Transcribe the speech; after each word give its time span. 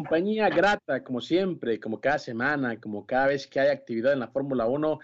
Compañía 0.00 0.48
grata, 0.48 1.04
como 1.04 1.20
siempre, 1.20 1.78
como 1.78 2.00
cada 2.00 2.18
semana, 2.18 2.80
como 2.80 3.06
cada 3.06 3.26
vez 3.26 3.46
que 3.46 3.60
hay 3.60 3.68
actividad 3.68 4.14
en 4.14 4.20
la 4.20 4.28
Fórmula 4.28 4.64
1, 4.66 4.98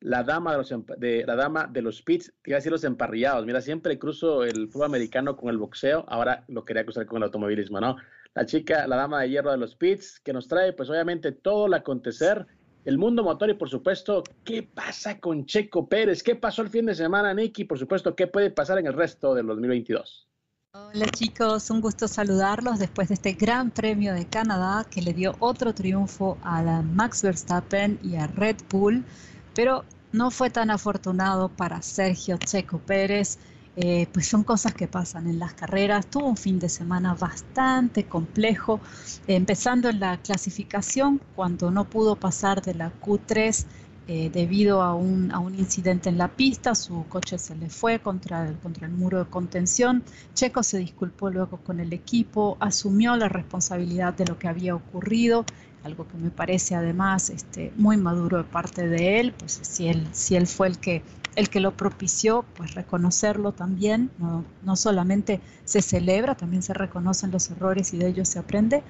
la 0.00 0.24
dama 0.24 0.56
de 0.56 1.82
los, 1.82 2.02
pits, 2.02 2.32
te 2.42 2.50
iba 2.50 2.56
a 2.56 2.58
decir 2.58 2.72
los 2.72 2.82
emparrillados. 2.82 3.46
Mira, 3.46 3.60
siempre 3.60 3.96
cruzo 3.96 4.42
el 4.42 4.68
fútbol 4.68 4.86
americano 4.86 5.36
con 5.36 5.50
el 5.50 5.58
boxeo, 5.58 6.04
ahora 6.08 6.44
lo 6.48 6.64
quería 6.64 6.82
cruzar 6.82 7.06
con 7.06 7.18
el 7.18 7.24
automovilismo, 7.24 7.80
¿no? 7.80 7.96
La 8.34 8.44
chica, 8.44 8.88
la 8.88 8.96
dama 8.96 9.20
de 9.20 9.30
hierro 9.30 9.52
de 9.52 9.58
los 9.58 9.76
pits, 9.76 10.18
que 10.18 10.32
nos 10.32 10.48
trae, 10.48 10.72
pues 10.72 10.90
obviamente, 10.90 11.30
todo 11.30 11.66
el 11.66 11.74
acontecer, 11.74 12.44
el 12.84 12.98
mundo 12.98 13.22
motor 13.22 13.50
y, 13.50 13.54
por 13.54 13.68
supuesto, 13.68 14.24
qué 14.44 14.64
pasa 14.64 15.20
con 15.20 15.46
Checo 15.46 15.88
Pérez, 15.88 16.24
qué 16.24 16.34
pasó 16.34 16.62
el 16.62 16.70
fin 16.70 16.86
de 16.86 16.96
semana, 16.96 17.32
Nicky, 17.34 17.64
por 17.66 17.78
supuesto, 17.78 18.16
qué 18.16 18.26
puede 18.26 18.50
pasar 18.50 18.78
en 18.78 18.86
el 18.88 18.94
resto 18.94 19.32
del 19.32 19.46
2022. 19.46 20.29
Hola 20.72 21.06
chicos, 21.08 21.68
un 21.70 21.80
gusto 21.80 22.06
saludarlos 22.06 22.78
después 22.78 23.08
de 23.08 23.14
este 23.14 23.32
Gran 23.32 23.72
Premio 23.72 24.14
de 24.14 24.26
Canadá 24.26 24.86
que 24.88 25.02
le 25.02 25.12
dio 25.12 25.34
otro 25.40 25.74
triunfo 25.74 26.38
a 26.44 26.62
Max 26.82 27.22
Verstappen 27.22 27.98
y 28.04 28.14
a 28.14 28.28
Red 28.28 28.58
Bull, 28.70 29.04
pero 29.52 29.84
no 30.12 30.30
fue 30.30 30.48
tan 30.48 30.70
afortunado 30.70 31.48
para 31.48 31.82
Sergio 31.82 32.36
Checo 32.38 32.78
Pérez. 32.78 33.38
Eh, 33.74 34.06
pues 34.12 34.28
son 34.28 34.44
cosas 34.44 34.72
que 34.72 34.86
pasan 34.86 35.26
en 35.26 35.40
las 35.40 35.54
carreras. 35.54 36.06
Tuvo 36.06 36.28
un 36.28 36.36
fin 36.36 36.60
de 36.60 36.68
semana 36.68 37.14
bastante 37.14 38.04
complejo, 38.04 38.80
empezando 39.26 39.88
en 39.88 39.98
la 39.98 40.18
clasificación 40.18 41.20
cuando 41.34 41.72
no 41.72 41.90
pudo 41.90 42.14
pasar 42.14 42.62
de 42.62 42.74
la 42.74 42.92
Q3 43.00 43.66
eh, 44.12 44.28
debido 44.28 44.82
a 44.82 44.92
un, 44.92 45.30
a 45.30 45.38
un, 45.38 45.54
incidente 45.54 46.08
en 46.08 46.18
la 46.18 46.26
pista, 46.26 46.74
su 46.74 47.06
coche 47.08 47.38
se 47.38 47.54
le 47.54 47.70
fue 47.70 48.00
contra 48.00 48.48
el, 48.48 48.56
contra 48.56 48.88
el 48.88 48.92
muro 48.92 49.20
de 49.20 49.30
contención. 49.30 50.02
Checo 50.34 50.64
se 50.64 50.78
disculpó 50.78 51.30
luego 51.30 51.58
con 51.58 51.78
el 51.78 51.92
equipo, 51.92 52.56
asumió 52.58 53.14
la 53.14 53.28
responsabilidad 53.28 54.12
de 54.14 54.24
lo 54.24 54.36
que 54.36 54.48
había 54.48 54.74
ocurrido, 54.74 55.44
algo 55.84 56.08
que 56.08 56.16
me 56.16 56.30
parece 56.30 56.74
además 56.74 57.30
este, 57.30 57.72
muy 57.76 57.98
maduro 57.98 58.38
de 58.38 58.42
parte 58.42 58.88
de 58.88 59.20
él, 59.20 59.32
pues 59.38 59.60
si 59.62 59.86
él, 59.86 60.04
si 60.10 60.34
él 60.34 60.48
fue 60.48 60.66
el 60.66 60.78
que, 60.78 61.04
el 61.36 61.48
que 61.48 61.60
lo 61.60 61.76
propició, 61.76 62.44
pues 62.56 62.74
reconocerlo 62.74 63.52
también, 63.52 64.10
no, 64.18 64.44
no 64.64 64.74
solamente 64.74 65.40
se 65.64 65.82
celebra, 65.82 66.34
también 66.34 66.64
se 66.64 66.74
reconocen 66.74 67.30
los 67.30 67.48
errores 67.52 67.94
y 67.94 67.98
de 67.98 68.08
ellos 68.08 68.28
se 68.28 68.40
aprende. 68.40 68.82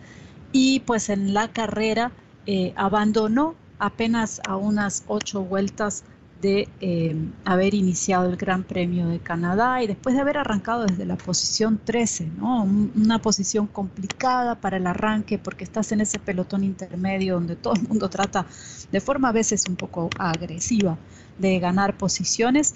Y 0.50 0.80
pues 0.80 1.10
en 1.10 1.34
la 1.34 1.48
carrera 1.48 2.10
eh, 2.46 2.72
abandonó 2.74 3.54
apenas 3.80 4.40
a 4.46 4.56
unas 4.56 5.04
ocho 5.08 5.42
vueltas 5.42 6.04
de 6.40 6.68
eh, 6.80 7.14
haber 7.44 7.74
iniciado 7.74 8.28
el 8.28 8.36
Gran 8.36 8.62
Premio 8.62 9.08
de 9.08 9.18
Canadá 9.18 9.82
y 9.82 9.86
después 9.86 10.14
de 10.14 10.22
haber 10.22 10.38
arrancado 10.38 10.86
desde 10.86 11.04
la 11.04 11.16
posición 11.16 11.78
13, 11.84 12.30
¿no? 12.38 12.62
una 12.62 13.20
posición 13.20 13.66
complicada 13.66 14.54
para 14.54 14.78
el 14.78 14.86
arranque 14.86 15.38
porque 15.38 15.64
estás 15.64 15.92
en 15.92 16.00
ese 16.00 16.18
pelotón 16.18 16.64
intermedio 16.64 17.34
donde 17.34 17.56
todo 17.56 17.74
el 17.74 17.82
mundo 17.82 18.08
trata 18.08 18.46
de 18.90 19.00
forma 19.00 19.28
a 19.28 19.32
veces 19.32 19.66
un 19.68 19.76
poco 19.76 20.08
agresiva 20.18 20.96
de 21.38 21.58
ganar 21.58 21.96
posiciones. 21.96 22.72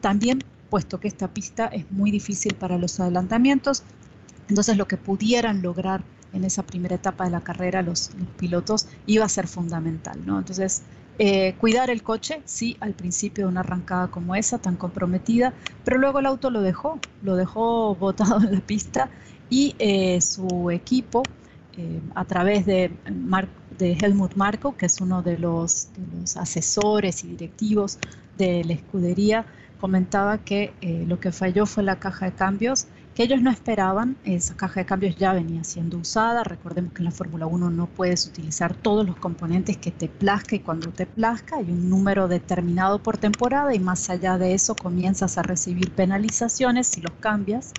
También, 0.00 0.44
puesto 0.70 1.00
que 1.00 1.08
esta 1.08 1.28
pista 1.28 1.66
es 1.66 1.90
muy 1.90 2.10
difícil 2.10 2.54
para 2.54 2.78
los 2.78 3.00
adelantamientos, 3.00 3.82
entonces 4.48 4.76
lo 4.76 4.86
que 4.86 4.96
pudieran 4.96 5.60
lograr 5.60 6.04
en 6.32 6.44
esa 6.44 6.62
primera 6.62 6.96
etapa 6.96 7.24
de 7.24 7.30
la 7.30 7.40
carrera 7.40 7.82
los, 7.82 8.10
pilotos 8.36 8.86
iba 9.06 9.24
a 9.24 9.28
ser 9.28 9.46
fundamental, 9.46 10.18
¿no? 10.24 10.38
Entonces, 10.38 10.82
eh, 11.18 11.54
cuidar 11.58 11.90
el 11.90 12.02
coche, 12.02 12.42
sí, 12.44 12.76
al 12.80 12.94
principio 12.94 13.46
de 13.46 13.50
una 13.50 13.60
arrancada 13.60 14.08
como 14.08 14.36
esa, 14.36 14.58
tan 14.58 14.76
comprometida, 14.76 15.52
pero 15.84 15.98
luego 15.98 16.20
el 16.20 16.26
auto 16.26 16.50
lo 16.50 16.60
dejó, 16.60 17.00
lo 17.22 17.36
dejó 17.36 17.94
botado 18.00 18.38
en 18.38 18.54
la 18.54 18.60
pista 18.60 19.10
y 19.50 19.74
eh, 19.78 20.20
su 20.20 20.70
equipo, 20.70 21.22
eh, 21.76 22.00
a 22.14 22.24
través 22.24 22.66
de, 22.66 22.92
Helmut 23.80 24.34
Marko, 24.34 24.76
que 24.76 24.86
es 24.86 25.00
uno 25.00 25.22
de 25.22 25.38
los, 25.38 25.88
de 25.96 26.20
los 26.20 26.36
asesores 26.36 27.22
y 27.22 27.28
directivos 27.28 27.98
de 28.36 28.64
la 28.64 28.72
escudería, 28.72 29.46
comentaba 29.80 30.38
que 30.38 30.72
lo 31.06 31.20
que 31.20 31.30
falló 31.30 31.64
fue 31.64 31.84
la 31.84 32.00
caja 32.00 32.26
de 32.26 32.32
cambios 32.32 32.88
que 33.18 33.24
ellos 33.24 33.42
no 33.42 33.50
esperaban. 33.50 34.16
Esa 34.22 34.56
caja 34.56 34.78
de 34.78 34.86
cambios 34.86 35.16
ya 35.16 35.32
venía 35.32 35.64
siendo 35.64 35.98
usada. 35.98 36.44
Recordemos 36.44 36.92
que 36.92 37.00
en 37.00 37.06
la 37.06 37.10
Fórmula 37.10 37.46
1 37.46 37.68
no 37.68 37.86
puedes 37.88 38.24
utilizar 38.28 38.76
todos 38.76 39.04
los 39.04 39.16
componentes 39.16 39.76
que 39.76 39.90
te 39.90 40.06
plazca 40.06 40.54
y 40.54 40.60
cuando 40.60 40.90
te 40.92 41.04
plazca. 41.04 41.56
Hay 41.56 41.64
un 41.64 41.90
número 41.90 42.28
determinado 42.28 43.02
por 43.02 43.18
temporada 43.18 43.74
y 43.74 43.80
más 43.80 44.08
allá 44.08 44.38
de 44.38 44.54
eso 44.54 44.76
comienzas 44.76 45.36
a 45.36 45.42
recibir 45.42 45.90
penalizaciones 45.90 46.86
si 46.86 47.00
los 47.00 47.10
cambias. 47.18 47.72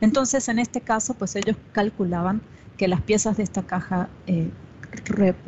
Entonces, 0.00 0.48
en 0.48 0.58
este 0.58 0.80
caso, 0.80 1.12
pues 1.12 1.36
ellos 1.36 1.58
calculaban 1.72 2.40
que 2.78 2.88
las 2.88 3.02
piezas 3.02 3.36
de 3.36 3.42
esta 3.42 3.64
caja 3.64 4.08
eh, 4.26 4.48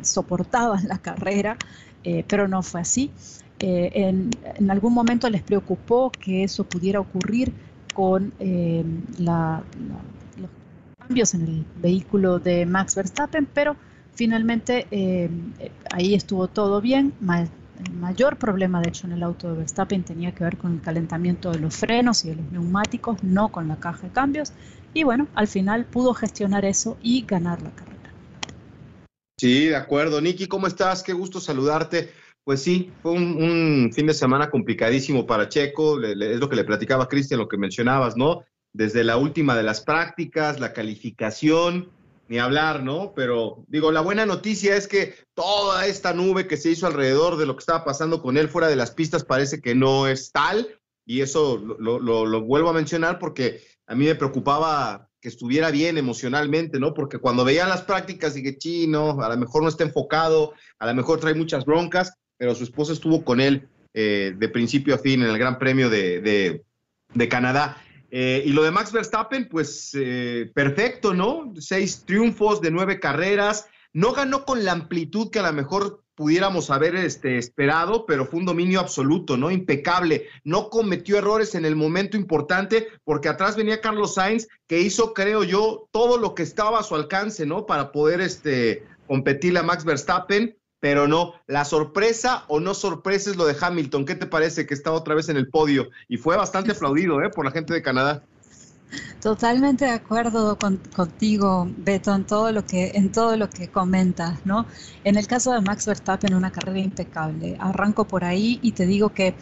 soportaban 0.01 0.87
la 0.87 0.99
carrera, 0.99 1.57
eh, 2.03 2.23
pero 2.27 2.47
no 2.47 2.61
fue 2.61 2.81
así. 2.81 3.09
Eh, 3.57 3.89
en, 3.95 4.29
en, 4.55 4.69
algún 4.69 4.93
momento 4.93 5.27
les 5.31 5.41
preocupó 5.41 6.11
que 6.11 6.43
eso 6.43 6.63
pudiera 6.63 6.99
ocurrir 6.99 7.51
con 8.01 8.33
eh, 8.39 8.83
los 9.19 9.61
cambios 10.97 11.35
en 11.35 11.41
el 11.43 11.65
vehículo 11.75 12.39
de 12.39 12.65
Max 12.65 12.95
Verstappen, 12.95 13.45
pero 13.45 13.75
finalmente 14.15 14.87
eh, 14.89 15.29
ahí 15.93 16.15
estuvo 16.15 16.47
todo 16.47 16.81
bien. 16.81 17.13
el 17.21 17.93
mayor 17.93 18.37
problema, 18.37 18.81
de 18.81 18.89
hecho, 18.89 19.05
en 19.05 19.13
el 19.13 19.21
auto 19.21 19.51
de 19.51 19.57
Verstappen 19.59 20.01
tenía 20.01 20.31
que 20.31 20.43
ver 20.43 20.57
con 20.57 20.73
el 20.73 20.81
calentamiento 20.81 21.51
de 21.51 21.59
los 21.59 21.75
frenos 21.75 22.25
y 22.25 22.29
de 22.29 22.37
los 22.37 22.51
neumáticos, 22.51 23.21
no 23.23 23.49
con 23.49 23.67
la 23.67 23.75
caja 23.75 24.07
de 24.07 24.13
cambios. 24.13 24.51
Y 24.95 25.03
bueno, 25.03 25.27
al 25.35 25.47
final 25.47 25.85
pudo 25.85 26.15
gestionar 26.15 26.65
eso 26.65 26.97
y 27.03 27.23
ganar 27.27 27.61
la 27.61 27.69
carrera. 27.69 28.09
Sí, 29.39 29.67
de 29.67 29.75
acuerdo. 29.75 30.19
Nicky, 30.21 30.47
¿cómo 30.47 30.65
estás? 30.65 31.03
Qué 31.03 31.13
gusto 31.13 31.39
saludarte. 31.39 32.09
Pues 32.43 32.61
sí, 32.63 32.91
fue 33.01 33.11
un, 33.11 33.91
fin 33.93 34.07
de 34.07 34.13
semana 34.13 34.49
complicadísimo 34.49 35.27
para 35.27 35.47
Checo, 35.47 36.01
es 36.01 36.39
lo 36.39 36.49
que 36.49 36.55
le 36.55 36.63
platicaba 36.63 37.07
Cristian, 37.07 37.39
lo 37.39 37.47
que 37.47 37.57
mencionabas, 37.57 38.17
¿no? 38.17 38.43
Desde 38.73 39.03
la 39.03 39.17
última 39.17 39.55
de 39.55 39.63
las 39.63 39.81
prácticas, 39.81 40.59
la 40.59 40.73
calificación, 40.73 41.91
ni 42.27 42.39
hablar, 42.39 42.81
¿no? 42.83 43.13
Pero 43.15 43.63
digo, 43.67 43.91
la 43.91 44.01
buena 44.01 44.25
noticia 44.25 44.75
es 44.75 44.87
que 44.87 45.15
toda 45.33 45.85
esta 45.85 46.13
nube 46.13 46.47
que 46.47 46.57
se 46.57 46.71
hizo 46.71 46.87
alrededor 46.87 47.37
de 47.37 47.45
lo 47.45 47.55
que 47.55 47.59
estaba 47.59 47.83
pasando 47.83 48.21
con 48.21 48.37
él 48.37 48.47
fuera 48.47 48.69
de 48.69 48.77
las 48.77 48.91
pistas 48.91 49.23
parece 49.23 49.61
que 49.61 49.75
no 49.75 50.07
es 50.07 50.31
tal, 50.31 50.67
y 51.05 51.21
eso 51.21 51.57
lo, 51.57 52.41
vuelvo 52.41 52.69
a 52.69 52.73
mencionar 52.73 53.19
porque 53.19 53.61
a 53.85 53.95
mí 53.95 54.05
me 54.05 54.15
preocupaba 54.15 55.09
que 55.19 55.27
estuviera 55.27 55.69
bien 55.69 55.97
emocionalmente, 55.97 56.79
¿no? 56.79 56.93
Porque 56.93 57.17
cuando 57.17 57.43
veía 57.43 57.67
las 57.67 57.81
prácticas 57.81 58.33
dije, 58.33 58.57
chino, 58.57 59.21
a 59.21 59.29
lo 59.29 59.37
mejor 59.37 59.61
no 59.61 59.69
está 59.69 59.83
enfocado, 59.83 60.53
a 60.79 60.87
lo 60.87 60.93
mejor 60.95 61.19
trae 61.19 61.35
muchas 61.35 61.65
broncas, 61.65 62.13
pero 62.41 62.55
su 62.55 62.63
esposa 62.63 62.91
estuvo 62.91 63.23
con 63.23 63.39
él 63.39 63.69
eh, 63.93 64.33
de 64.35 64.49
principio 64.49 64.95
a 64.95 64.97
fin 64.97 65.21
en 65.21 65.29
el 65.29 65.37
Gran 65.37 65.59
Premio 65.59 65.91
de, 65.91 66.63
Canadá. 67.29 67.77
Eh, 68.09 68.41
y 68.47 68.49
lo 68.49 68.63
de 68.63 68.71
Max 68.71 68.91
Verstappen, 68.91 69.47
pues 69.47 69.91
eh, 69.93 70.49
perfecto, 70.51 71.13
¿no? 71.13 71.53
Seis 71.59 72.03
triunfos 72.03 72.59
de 72.59 72.71
nueve 72.71 72.99
carreras. 72.99 73.67
No 73.93 74.13
ganó 74.13 74.43
con 74.43 74.65
la 74.65 74.71
amplitud 74.71 75.29
que 75.29 75.37
a 75.37 75.43
lo 75.43 75.53
mejor 75.53 76.03
pudiéramos 76.15 76.71
haber 76.71 76.95
este, 76.95 77.37
esperado, 77.37 78.07
pero 78.07 78.25
fue 78.25 78.39
un 78.39 78.47
dominio 78.47 78.79
absoluto, 78.79 79.37
¿no? 79.37 79.51
Impecable. 79.51 80.25
No 80.43 80.71
cometió 80.71 81.19
errores 81.19 81.53
en 81.53 81.65
el 81.65 81.75
momento 81.75 82.17
importante, 82.17 82.87
porque 83.03 83.29
atrás 83.29 83.55
venía 83.55 83.81
Carlos 83.81 84.15
Sainz, 84.15 84.47
que 84.65 84.81
hizo, 84.81 85.13
creo 85.13 85.43
yo, 85.43 85.87
todo 85.91 86.17
lo 86.17 86.33
que 86.33 86.41
estaba 86.41 86.79
a 86.79 86.83
su 86.83 86.95
alcance, 86.95 87.45
¿no? 87.45 87.67
Para 87.67 87.91
poder 87.91 88.19
este, 88.19 88.83
competirle 89.05 89.59
a 89.59 89.63
Max 89.63 89.85
Verstappen 89.85 90.55
pero 90.81 91.07
no, 91.07 91.35
la 91.47 91.63
sorpresa 91.63 92.43
o 92.49 92.59
no 92.59 92.73
sorpresa 92.73 93.29
es 93.29 93.37
lo 93.37 93.45
de 93.45 93.55
Hamilton. 93.57 94.03
¿Qué 94.03 94.15
te 94.15 94.25
parece 94.25 94.65
que 94.65 94.73
está 94.73 94.91
otra 94.91 95.15
vez 95.15 95.29
en 95.29 95.37
el 95.37 95.47
podio? 95.47 95.89
Y 96.09 96.17
fue 96.17 96.35
bastante 96.35 96.71
aplaudido 96.71 97.21
¿eh? 97.21 97.29
por 97.29 97.45
la 97.45 97.51
gente 97.51 97.73
de 97.73 97.83
Canadá. 97.83 98.23
Totalmente 99.21 99.85
de 99.85 99.91
acuerdo 99.91 100.57
contigo, 100.57 101.69
Beto, 101.77 102.13
en 102.13 102.25
todo 102.25 102.51
lo 102.51 102.65
que 102.65 102.91
en 102.95 103.11
todo 103.11 103.37
lo 103.37 103.49
que 103.49 103.69
comentas, 103.69 104.45
¿no? 104.45 104.65
En 105.05 105.15
el 105.15 105.27
caso 105.27 105.53
de 105.53 105.61
Max 105.61 105.85
Verstappen, 105.85 106.33
una 106.33 106.51
carrera 106.51 106.79
impecable. 106.79 107.55
Arranco 107.59 108.05
por 108.05 108.25
ahí 108.25 108.59
y 108.61 108.73
te 108.73 108.85
digo 108.85 109.09
que 109.13 109.35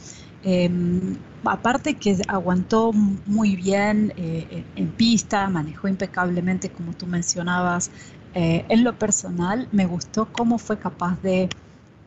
em, 0.43 1.17
aparte 1.45 1.95
que 1.95 2.17
aguantó 2.27 2.91
muy 2.93 3.55
bien 3.55 4.13
eh, 4.17 4.65
en 4.75 4.91
pista, 4.91 5.47
manejó 5.49 5.87
impecablemente, 5.87 6.69
como 6.69 6.93
tú 6.93 7.07
mencionabas, 7.07 7.89
eh, 8.33 8.65
en 8.69 8.83
lo 8.83 8.97
personal, 8.97 9.67
me 9.71 9.85
gustó 9.85 10.27
cómo 10.31 10.57
fue 10.57 10.77
capaz 10.77 11.21
de 11.21 11.49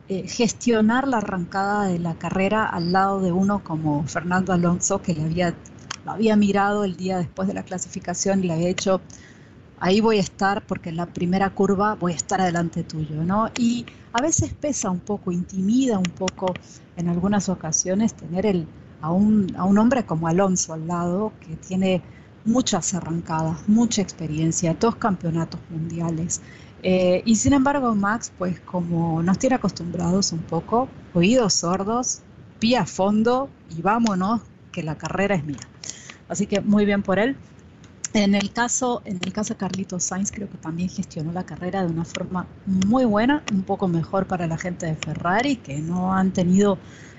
eh, 0.07 0.27
gestionar 0.27 1.07
la 1.07 1.17
arrancada 1.17 1.85
de 1.87 1.99
la 1.99 2.15
carrera 2.15 2.65
al 2.65 2.91
lado 2.91 3.21
de 3.21 3.31
uno 3.31 3.63
como 3.63 4.03
Fernando 4.07 4.53
Alonso, 4.53 5.01
que 5.01 5.13
le 5.13 5.23
había, 5.23 5.53
lo 6.05 6.11
había 6.11 6.35
mirado 6.35 6.83
el 6.83 6.95
día 6.95 7.17
después 7.17 7.47
de 7.47 7.53
la 7.53 7.63
clasificación 7.63 8.43
y 8.43 8.47
le 8.47 8.53
había 8.53 8.69
hecho, 8.69 9.01
ahí 9.79 10.01
voy 10.01 10.17
a 10.17 10.21
estar 10.21 10.65
porque 10.65 10.89
en 10.89 10.97
la 10.97 11.07
primera 11.07 11.49
curva 11.49 11.95
voy 11.95 12.13
a 12.13 12.15
estar 12.15 12.41
adelante 12.41 12.83
tuyo, 12.83 13.23
¿no? 13.23 13.49
Y 13.57 13.85
a 14.13 14.21
veces 14.21 14.53
pesa 14.53 14.89
un 14.91 14.99
poco, 14.99 15.31
intimida 15.31 15.97
un 15.97 16.03
poco 16.03 16.53
en 16.95 17.09
algunas 17.09 17.49
ocasiones 17.49 18.13
tener 18.13 18.45
el, 18.45 18.67
a, 19.01 19.11
un, 19.11 19.53
a 19.57 19.65
un 19.65 19.77
hombre 19.77 20.05
como 20.05 20.27
Alonso 20.27 20.73
al 20.73 20.87
lado, 20.87 21.33
que 21.39 21.55
tiene 21.57 22.01
muchas 22.45 22.93
arrancadas, 22.93 23.67
mucha 23.67 24.01
experiencia, 24.01 24.75
dos 24.79 24.95
campeonatos 24.95 25.59
mundiales. 25.69 26.41
Eh, 26.83 27.21
y 27.25 27.35
sin 27.37 27.53
embargo, 27.53 27.95
Max, 27.95 28.31
pues 28.37 28.59
como 28.59 29.23
nos 29.23 29.39
tiene 29.39 29.55
acostumbrados 29.55 30.33
un 30.33 30.41
poco, 30.41 30.89
oídos 31.13 31.53
sordos, 31.53 32.21
pie 32.59 32.77
a 32.77 32.85
fondo 32.85 33.49
y 33.75 33.81
vámonos, 33.81 34.41
que 34.71 34.83
la 34.83 34.97
carrera 34.97 35.35
es 35.35 35.45
mía. 35.45 35.59
Así 36.27 36.47
que 36.47 36.59
muy 36.61 36.85
bien 36.85 37.03
por 37.03 37.19
él. 37.19 37.37
En 38.13 38.35
el 38.35 38.51
caso, 38.51 39.01
en 39.05 39.19
el 39.23 39.33
caso 39.33 39.53
de 39.53 39.57
Carlitos 39.57 40.03
Sainz, 40.03 40.31
creo 40.31 40.47
que 40.47 40.57
también 40.57 40.87
gestionó 40.87 41.31
la 41.31 41.45
carrera 41.45 41.83
de 41.83 41.91
una 41.91 42.05
forma 42.05 42.45
muy 42.65 43.05
buena, 43.05 43.43
un 43.51 43.63
poco 43.63 43.87
mejor 43.87 44.27
para 44.27 44.45
la 44.45 44.57
gente 44.57 44.85
de 44.85 44.95
Ferrari, 44.95 45.55
que 45.55 45.79
no 45.79 46.13
han 46.13 46.31
tenido 46.31 46.77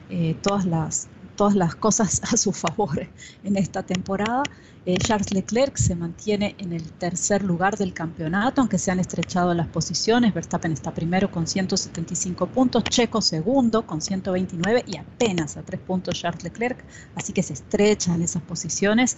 eh, 0.09 0.37
todas 0.41 0.67
las 0.67 1.09
todas 1.36 1.54
las 1.54 1.75
cosas 1.75 2.20
a 2.32 2.36
su 2.36 2.52
favor 2.52 3.08
en 3.44 3.56
esta 3.56 3.82
temporada. 3.82 4.42
Eh, 4.86 4.98
Charles 4.98 5.32
Leclerc 5.32 5.78
se 5.78 5.94
mantiene 5.94 6.54
en 6.58 6.75
el 6.75 6.82
tercer 6.92 7.42
lugar 7.42 7.78
del 7.78 7.94
campeonato, 7.94 8.60
aunque 8.60 8.76
se 8.76 8.90
han 8.90 9.00
estrechado 9.00 9.54
las 9.54 9.66
posiciones. 9.69 10.34
Verstappen 10.34 10.72
está 10.72 10.92
primero 10.92 11.31
con 11.31 11.46
175 11.46 12.46
puntos, 12.48 12.84
Checo 12.84 13.22
segundo 13.22 13.86
con 13.86 14.02
129 14.02 14.84
y 14.86 14.98
apenas 14.98 15.56
a 15.56 15.62
tres 15.62 15.81
puntos 15.81 16.20
Charles 16.20 16.44
Leclerc, 16.44 16.84
así 17.14 17.32
que 17.32 17.42
se 17.42 17.54
estrechan 17.54 18.20
esas 18.20 18.42
posiciones, 18.42 19.16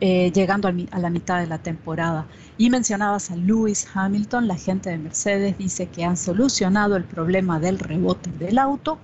eh, 0.00 0.30
llegando 0.32 0.68
a 0.68 0.98
la 0.98 1.08
mitad 1.08 1.40
de 1.40 1.46
la 1.46 1.62
temporada. 1.62 2.26
Y 2.58 2.68
mencionabas 2.68 3.30
a 3.30 3.36
Lewis 3.36 3.88
Hamilton, 3.94 4.46
la 4.46 4.56
gente 4.56 4.90
de 4.90 4.98
Mercedes 4.98 5.56
dice 5.56 5.86
que 5.86 6.04
han 6.04 6.18
solucionado 6.18 6.96
el 6.96 7.04
problema 7.04 7.58
del 7.58 7.78
rebote 7.78 8.30
del 8.32 8.58
auto 8.58 8.98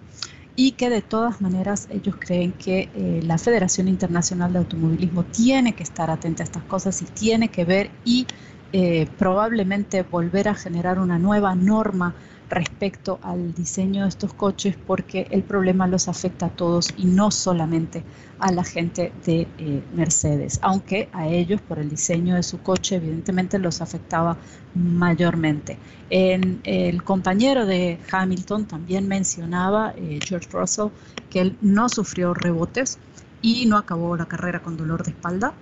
y 0.54 0.72
que 0.72 0.90
de 0.90 1.02
todas 1.02 1.40
maneras 1.40 1.88
ellos 1.90 2.16
creen 2.18 2.52
que 2.52 2.90
eh, 2.94 3.20
la 3.22 3.38
Federación 3.38 3.88
Internacional 3.88 4.52
de 4.52 4.58
Automovilismo 4.58 5.24
tiene 5.24 5.74
que 5.74 5.82
estar 5.82 6.10
atenta 6.10 6.42
a 6.42 6.44
estas 6.44 6.64
cosas 6.64 7.00
y 7.02 7.06
tiene 7.06 7.48
que 7.48 7.64
ver 7.64 7.90
y 8.04 8.26
eh, 8.72 9.06
probablemente 9.18 10.02
volver 10.02 10.48
a 10.48 10.54
generar 10.54 10.98
una 10.98 11.18
nueva 11.18 11.54
norma 11.54 12.14
respecto 12.52 13.18
al 13.22 13.54
diseño 13.54 14.02
de 14.02 14.10
estos 14.10 14.34
coches 14.34 14.76
porque 14.86 15.26
el 15.30 15.42
problema 15.42 15.86
los 15.86 16.06
afecta 16.06 16.46
a 16.46 16.50
todos 16.50 16.92
y 16.96 17.06
no 17.06 17.30
solamente 17.30 18.04
a 18.38 18.52
la 18.52 18.62
gente 18.62 19.12
de 19.24 19.48
eh, 19.58 19.82
Mercedes, 19.94 20.58
aunque 20.62 21.08
a 21.12 21.28
ellos 21.28 21.60
por 21.62 21.78
el 21.78 21.88
diseño 21.88 22.34
de 22.34 22.42
su 22.42 22.60
coche 22.60 22.96
evidentemente 22.96 23.58
los 23.58 23.80
afectaba 23.80 24.36
mayormente. 24.74 25.78
En, 26.10 26.60
el 26.64 27.02
compañero 27.02 27.64
de 27.64 27.98
Hamilton 28.10 28.66
también 28.66 29.08
mencionaba, 29.08 29.94
eh, 29.96 30.18
George 30.22 30.48
Russell, 30.52 30.88
que 31.30 31.40
él 31.40 31.56
no 31.62 31.88
sufrió 31.88 32.34
rebotes 32.34 32.98
y 33.40 33.64
no 33.66 33.78
acabó 33.78 34.16
la 34.16 34.26
carrera 34.26 34.62
con 34.62 34.76
dolor 34.76 35.04
de 35.04 35.12
espalda, 35.12 35.54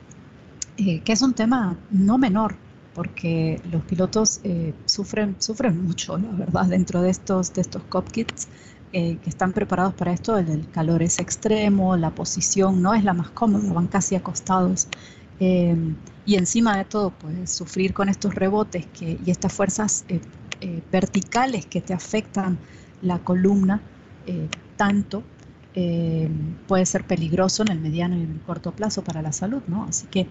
eh, 0.76 1.00
que 1.00 1.12
es 1.12 1.22
un 1.22 1.34
tema 1.34 1.76
no 1.90 2.18
menor 2.18 2.56
porque 2.94 3.60
los 3.70 3.82
pilotos 3.82 4.40
eh, 4.44 4.74
sufren, 4.86 5.36
sufren 5.38 5.82
mucho, 5.84 6.18
la 6.18 6.30
verdad, 6.32 6.66
dentro 6.66 7.02
de 7.02 7.10
estos, 7.10 7.52
de 7.52 7.60
estos 7.62 7.82
cockpits 7.84 8.48
eh, 8.92 9.18
que 9.22 9.30
están 9.30 9.52
preparados 9.52 9.94
para 9.94 10.12
esto. 10.12 10.36
El, 10.36 10.68
calor 10.70 11.02
es 11.02 11.18
extremo, 11.18 11.96
la 11.96 12.10
posición 12.10 12.82
no 12.82 12.94
es 12.94 13.04
la 13.04 13.14
más 13.14 13.30
cómoda, 13.30 13.72
van 13.72 13.86
casi 13.86 14.16
acostados. 14.16 14.88
Eh, 15.38 15.76
y 16.26 16.34
encima 16.34 16.76
de 16.76 16.84
todo, 16.84 17.10
pues 17.10 17.50
sufrir 17.50 17.94
con 17.94 18.08
estos 18.08 18.34
rebotes 18.34 18.86
que, 18.86 19.18
y 19.24 19.30
estas 19.30 19.52
fuerzas 19.52 20.04
verticales 20.92 21.64
que 21.64 21.80
te 21.80 21.94
afectan 21.94 22.58
la 23.00 23.18
columna 23.18 23.80
tanto, 24.76 25.22
puede 26.68 26.84
ser 26.84 27.04
peligroso 27.04 27.62
en 27.62 27.72
el 27.72 27.80
mediano 27.80 28.16
y 28.16 28.22
en 28.22 28.32
el 28.32 28.40
corto 28.40 28.72
plazo 28.72 29.02
para 29.02 29.22
la 29.22 29.32
salud, 29.32 29.62
¿no? 29.66 29.84
Así 29.84 30.06
que 30.08 30.26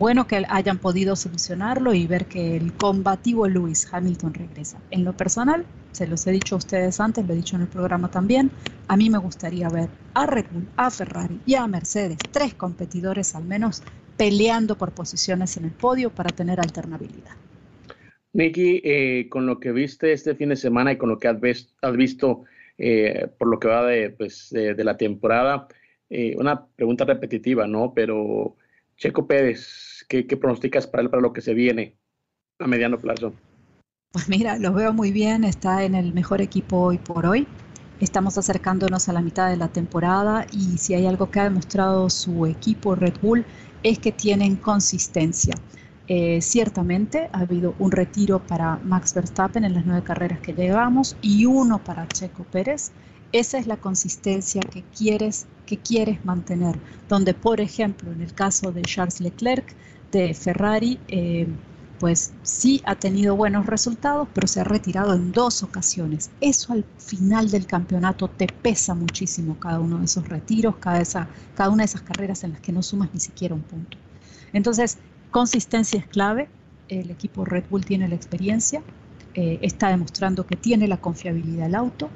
bueno 0.00 0.26
que 0.26 0.42
hayan 0.48 0.78
podido 0.78 1.14
solucionarlo 1.14 1.92
y 1.92 2.06
ver 2.06 2.24
que 2.24 2.56
el 2.56 2.72
combativo 2.72 3.46
Lewis 3.46 3.86
Hamilton 3.92 4.32
regresa. 4.32 4.80
En 4.90 5.04
lo 5.04 5.12
personal, 5.14 5.66
se 5.92 6.06
los 6.06 6.26
he 6.26 6.30
dicho 6.32 6.54
a 6.54 6.58
ustedes 6.58 7.00
antes, 7.00 7.26
lo 7.26 7.34
he 7.34 7.36
dicho 7.36 7.56
en 7.56 7.62
el 7.62 7.68
programa 7.68 8.10
también, 8.10 8.50
a 8.88 8.96
mí 8.96 9.10
me 9.10 9.18
gustaría 9.18 9.68
ver 9.68 9.90
a 10.14 10.24
Red 10.24 10.46
Bull, 10.50 10.66
a 10.78 10.90
Ferrari 10.90 11.38
y 11.44 11.54
a 11.54 11.66
Mercedes, 11.66 12.16
tres 12.32 12.54
competidores 12.54 13.34
al 13.34 13.44
menos, 13.44 13.82
peleando 14.16 14.78
por 14.78 14.92
posiciones 14.92 15.58
en 15.58 15.66
el 15.66 15.70
podio 15.70 16.08
para 16.08 16.30
tener 16.30 16.60
alternabilidad. 16.60 17.36
Nicky, 18.32 18.80
eh, 18.82 19.28
con 19.28 19.44
lo 19.44 19.60
que 19.60 19.70
viste 19.70 20.12
este 20.12 20.34
fin 20.34 20.48
de 20.48 20.56
semana 20.56 20.92
y 20.92 20.96
con 20.96 21.10
lo 21.10 21.18
que 21.18 21.28
has, 21.28 21.38
visto 21.92 22.44
eh, 22.78 23.28
por 23.36 23.48
lo 23.48 23.60
que 23.60 23.68
va 23.68 23.84
de, 23.84 24.08
pues, 24.08 24.50
la 24.50 24.96
temporada, 24.96 25.68
eh, 26.08 26.34
una 26.38 26.64
pregunta 26.64 27.04
repetitiva, 27.04 27.66
¿no? 27.66 27.92
Pero 27.94 28.56
Checo 29.00 29.26
Pérez, 29.26 30.04
¿Qué, 30.08 30.24
pronosticas 30.36 30.86
para 30.86 31.02
él 31.02 31.08
para 31.08 31.22
lo 31.22 31.32
que 31.32 31.40
se 31.40 31.54
viene 31.54 31.96
a 32.58 32.66
mediano 32.66 32.98
plazo? 32.98 33.32
Pues 34.12 34.28
mira, 34.28 34.58
lo 34.58 34.74
veo 34.74 34.92
muy 34.92 35.10
bien, 35.10 35.44
está 35.44 35.84
en 35.84 35.94
el 35.94 36.12
mejor 36.12 36.42
equipo 36.42 36.78
hoy 36.78 36.98
por 36.98 37.24
hoy. 37.24 37.46
Estamos 38.00 38.36
acercándonos 38.36 39.08
a 39.08 39.12
la 39.12 39.22
mitad 39.22 39.48
de 39.48 39.56
la 39.56 39.68
temporada 39.68 40.46
y 40.52 40.76
si 40.78 40.94
hay 40.94 41.06
algo 41.06 41.30
que 41.30 41.40
ha 41.40 41.44
demostrado 41.44 42.10
su 42.10 42.44
equipo 42.44 42.94
Red 42.94 43.14
Bull 43.22 43.44
es 43.84 44.00
que 44.00 44.12
tienen 44.12 44.56
consistencia. 44.56 45.54
Eh, 46.08 46.42
ciertamente 46.42 47.30
ha 47.32 47.40
habido 47.40 47.74
un 47.78 47.92
retiro 47.92 48.44
para 48.44 48.80
Max 48.84 49.14
Verstappen 49.14 49.64
en 49.64 49.74
las 49.74 49.86
nueve 49.86 50.02
carreras 50.02 50.40
que 50.40 50.52
llevamos 50.52 51.16
y 51.22 51.46
uno 51.46 51.82
para 51.82 52.06
Checo 52.08 52.44
Pérez. 52.44 52.90
Esa 53.32 53.58
es 53.58 53.66
la 53.66 53.76
consistencia 53.76 54.60
que 54.60 54.82
quieres, 54.96 55.46
que 55.64 55.78
quieres 55.78 56.24
mantener, 56.24 56.76
donde 57.08 57.32
por 57.32 57.60
ejemplo 57.60 58.10
en 58.10 58.22
el 58.22 58.34
caso 58.34 58.72
de 58.72 58.82
Charles 58.82 59.20
Leclerc 59.20 59.72
de 60.10 60.34
Ferrari, 60.34 60.98
eh, 61.06 61.46
pues 62.00 62.32
sí 62.42 62.80
ha 62.86 62.96
tenido 62.96 63.36
buenos 63.36 63.66
resultados, 63.66 64.26
pero 64.34 64.48
se 64.48 64.60
ha 64.60 64.64
retirado 64.64 65.14
en 65.14 65.30
dos 65.30 65.62
ocasiones. 65.62 66.30
Eso 66.40 66.72
al 66.72 66.84
final 66.96 67.50
del 67.50 67.66
campeonato 67.66 68.26
te 68.28 68.46
pesa 68.48 68.94
muchísimo 68.94 69.60
cada 69.60 69.78
uno 69.78 69.98
de 69.98 70.06
esos 70.06 70.26
retiros, 70.26 70.76
cada, 70.80 71.00
esa, 71.00 71.28
cada 71.54 71.68
una 71.70 71.82
de 71.82 71.86
esas 71.86 72.02
carreras 72.02 72.42
en 72.42 72.52
las 72.52 72.60
que 72.60 72.72
no 72.72 72.82
sumas 72.82 73.10
ni 73.12 73.20
siquiera 73.20 73.54
un 73.54 73.60
punto. 73.60 73.98
Entonces, 74.52 74.96
consistencia 75.30 76.00
es 76.00 76.06
clave. 76.06 76.48
El 76.88 77.10
equipo 77.10 77.44
Red 77.44 77.64
Bull 77.70 77.84
tiene 77.84 78.08
la 78.08 78.16
experiencia, 78.16 78.82
eh, 79.34 79.58
está 79.62 79.90
demostrando 79.90 80.46
que 80.46 80.56
tiene 80.56 80.88
la 80.88 80.96
confiabilidad 80.96 81.64
del 81.64 81.74
auto 81.76 82.08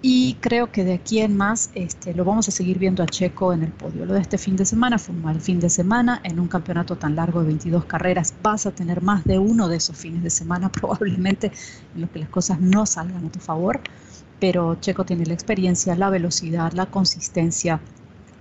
y 0.00 0.34
creo 0.34 0.70
que 0.70 0.84
de 0.84 0.94
aquí 0.94 1.18
en 1.18 1.36
más 1.36 1.70
este, 1.74 2.14
lo 2.14 2.24
vamos 2.24 2.46
a 2.48 2.52
seguir 2.52 2.78
viendo 2.78 3.02
a 3.02 3.06
Checo 3.06 3.52
en 3.52 3.64
el 3.64 3.72
podio. 3.72 4.06
Lo 4.06 4.14
de 4.14 4.20
este 4.20 4.38
fin 4.38 4.54
de 4.54 4.64
semana 4.64 4.96
fue 4.96 5.14
un 5.14 5.22
mal 5.22 5.40
fin 5.40 5.58
de 5.58 5.68
semana. 5.68 6.20
En 6.22 6.38
un 6.38 6.46
campeonato 6.46 6.96
tan 6.96 7.16
largo 7.16 7.40
de 7.40 7.46
22 7.48 7.84
carreras 7.84 8.32
vas 8.40 8.66
a 8.66 8.70
tener 8.70 9.02
más 9.02 9.24
de 9.24 9.40
uno 9.40 9.66
de 9.66 9.76
esos 9.76 9.96
fines 9.96 10.22
de 10.22 10.30
semana 10.30 10.70
probablemente 10.72 11.50
en 11.94 12.00
los 12.02 12.10
que 12.10 12.20
las 12.20 12.28
cosas 12.28 12.60
no 12.60 12.86
salgan 12.86 13.26
a 13.26 13.32
tu 13.32 13.40
favor. 13.40 13.80
Pero 14.38 14.76
Checo 14.76 15.04
tiene 15.04 15.26
la 15.26 15.34
experiencia, 15.34 15.96
la 15.96 16.10
velocidad, 16.10 16.72
la 16.74 16.86
consistencia, 16.86 17.80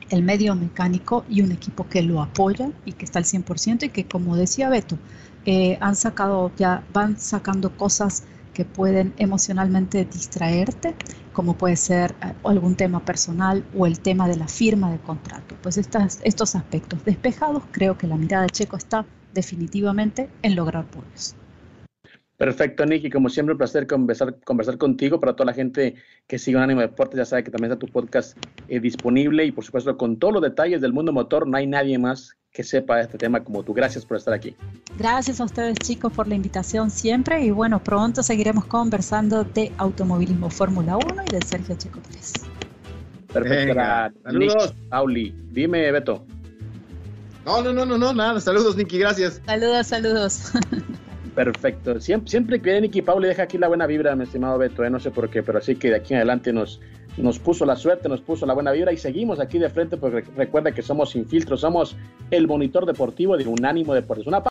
el 0.10 0.22
medio 0.22 0.54
mecánico 0.56 1.26
y 1.28 1.42
un 1.42 1.52
equipo 1.52 1.88
que 1.88 2.04
lo 2.04 2.22
apoya 2.22 2.70
y 2.86 2.94
que 2.94 3.06
está 3.06 3.18
al 3.18 3.26
100% 3.26 3.84
y 3.84 3.90
que 3.90 4.06
como 4.06 4.36
decía 4.36 4.70
Beto, 4.70 5.00
eh, 5.46 5.80
han 5.82 5.96
sacado 5.96 6.52
ya, 6.56 6.84
van 6.94 7.18
sacando 7.20 7.76
cosas 7.76 8.26
que 8.58 8.66
pueden 8.66 9.14
emocionalmente 9.18 10.04
distraerte, 10.04 10.96
como 11.32 11.54
puede 11.54 11.76
ser 11.76 12.16
eh, 12.24 12.34
algún 12.44 12.74
tema 12.74 13.06
personal 13.06 13.64
o 13.78 13.86
el 13.86 14.00
tema 14.00 14.28
de 14.28 14.36
la 14.36 14.48
firma 14.48 14.90
de 14.90 14.98
contrato. 14.98 15.56
Pues 15.62 15.78
estos 15.78 16.56
aspectos 16.56 17.06
despejados, 17.06 17.62
creo 17.72 18.00
que 18.00 18.08
la 18.08 18.16
mirada 18.16 18.46
de 18.46 18.50
Checo 18.50 18.76
está 18.76 19.06
definitivamente 19.32 20.28
en 20.42 20.56
lograr 20.56 20.86
podios. 20.86 21.36
Perfecto, 22.38 22.86
Nicky. 22.86 23.10
Como 23.10 23.30
siempre, 23.30 23.54
un 23.54 23.58
placer 23.58 23.88
conversar, 23.88 24.40
conversar 24.44 24.78
contigo. 24.78 25.20
Para 25.20 25.34
toda 25.34 25.48
la 25.48 25.54
gente 25.54 25.96
que 26.28 26.38
sigue 26.38 26.58
un 26.58 26.64
ánimo 26.64 26.82
de 26.82 26.88
deporte, 26.88 27.18
ya 27.18 27.26
sabe 27.26 27.44
que 27.44 27.50
también 27.50 27.72
está 27.72 27.80
tu 27.80 27.92
podcast 27.92 28.38
eh, 28.68 28.80
disponible 28.80 29.44
y, 29.44 29.52
por 29.52 29.66
supuesto, 29.66 29.98
con 29.98 30.18
todos 30.18 30.36
los 30.36 30.44
detalles 30.44 30.80
del 30.80 30.94
mundo 30.94 31.12
motor. 31.12 31.48
No 31.48 31.58
hay 31.58 31.66
nadie 31.66 31.98
más 31.98 32.38
que 32.52 32.64
sepa 32.64 33.02
este 33.02 33.18
tema 33.18 33.44
como 33.44 33.64
tú. 33.64 33.74
Gracias 33.74 34.06
por 34.06 34.18
estar 34.18 34.34
aquí. 34.36 34.56
Gracias 34.98 35.42
a 35.42 35.46
ustedes 35.46 35.78
chicos 35.80 36.14
por 36.14 36.28
la 36.28 36.36
invitación 36.36 36.92
siempre 36.92 37.44
y 37.44 37.52
bueno, 37.52 37.84
pronto 37.84 38.24
seguiremos 38.24 38.66
conversando 38.66 39.44
de 39.44 39.72
automovilismo 39.78 40.50
Fórmula 40.50 40.98
1 40.98 41.24
y 41.28 41.36
de 41.36 41.42
Sergio 41.46 41.76
Checo 41.76 42.00
Pérez. 42.02 42.34
Perfecto. 43.34 43.80
Saludos. 44.24 44.74
Pauli, 44.90 45.36
dime 45.52 45.92
Beto. 45.92 46.26
No, 47.46 47.62
no, 47.62 47.74
no, 47.74 47.86
no, 47.86 47.98
no, 47.98 48.14
nada. 48.14 48.42
Saludos, 48.42 48.76
Nicky, 48.76 49.00
gracias. 49.00 49.42
Saludos, 49.46 49.88
saludos. 49.88 50.52
Perfecto. 51.38 52.00
Siempre, 52.00 52.32
siempre 52.32 52.60
que 52.60 52.82
Nicky 52.82 53.04
Paul 53.04 53.22
le 53.22 53.28
deja 53.28 53.44
aquí 53.44 53.60
la 53.60 53.68
buena 53.68 53.86
vibra, 53.86 54.16
mi 54.16 54.24
estimado 54.24 54.58
Beto, 54.58 54.84
¿eh? 54.84 54.90
no 54.90 55.00
sé 55.00 55.12
por 55.12 55.30
qué, 55.30 55.44
pero 55.44 55.60
así 55.60 55.76
que 55.76 55.92
de 55.92 55.98
aquí 55.98 56.16
en 56.16 56.18
adelante 56.18 56.52
nos, 56.52 56.82
nos 57.16 57.38
puso 57.38 57.64
la 57.64 57.76
suerte, 57.76 58.10
nos 58.10 58.22
puso 58.22 58.48
la 58.48 58.56
buena 58.56 58.72
vibra 58.72 58.92
y 58.92 58.98
seguimos 58.98 59.40
aquí 59.40 59.60
de 59.60 59.70
frente 59.70 59.98
porque 59.98 60.28
recuerda 60.36 60.72
que 60.72 60.82
somos 60.82 61.12
sin 61.12 61.28
filtro, 61.28 61.56
somos 61.56 61.96
el 62.32 62.48
monitor 62.48 62.88
deportivo 62.88 63.38
de 63.38 63.46
Unánimo 63.46 63.94
Deportes. 63.94 64.26
Una 64.26 64.42